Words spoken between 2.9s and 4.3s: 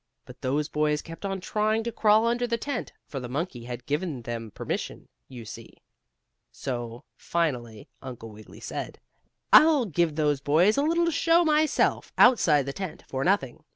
for the monkey had given